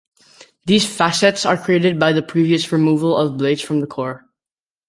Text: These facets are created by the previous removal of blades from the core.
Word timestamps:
These 0.65 0.87
facets 0.87 1.45
are 1.45 1.55
created 1.59 1.99
by 1.99 2.11
the 2.11 2.23
previous 2.23 2.71
removal 2.71 3.15
of 3.15 3.37
blades 3.37 3.61
from 3.61 3.81
the 3.81 3.85
core. 3.85 4.25